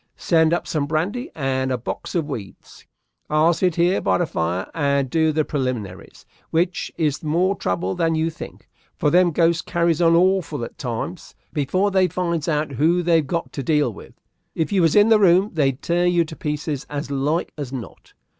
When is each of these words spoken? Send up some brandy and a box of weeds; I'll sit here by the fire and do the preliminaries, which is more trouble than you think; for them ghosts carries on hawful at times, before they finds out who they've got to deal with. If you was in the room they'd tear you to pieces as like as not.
Send 0.17 0.51
up 0.51 0.65
some 0.65 0.87
brandy 0.87 1.29
and 1.35 1.71
a 1.71 1.77
box 1.77 2.15
of 2.15 2.27
weeds; 2.27 2.87
I'll 3.29 3.53
sit 3.53 3.75
here 3.75 4.01
by 4.01 4.17
the 4.17 4.25
fire 4.25 4.67
and 4.73 5.07
do 5.11 5.31
the 5.31 5.45
preliminaries, 5.45 6.25
which 6.49 6.91
is 6.97 7.21
more 7.21 7.53
trouble 7.55 7.93
than 7.93 8.15
you 8.15 8.31
think; 8.31 8.67
for 8.97 9.11
them 9.11 9.29
ghosts 9.29 9.61
carries 9.61 10.01
on 10.01 10.13
hawful 10.15 10.65
at 10.65 10.79
times, 10.79 11.35
before 11.53 11.91
they 11.91 12.07
finds 12.07 12.47
out 12.47 12.71
who 12.71 13.03
they've 13.03 13.27
got 13.27 13.53
to 13.53 13.61
deal 13.61 13.93
with. 13.93 14.15
If 14.55 14.71
you 14.71 14.81
was 14.81 14.95
in 14.95 15.09
the 15.09 15.19
room 15.19 15.51
they'd 15.53 15.83
tear 15.83 16.07
you 16.07 16.25
to 16.25 16.35
pieces 16.35 16.87
as 16.89 17.11
like 17.11 17.53
as 17.55 17.71
not. 17.71 18.13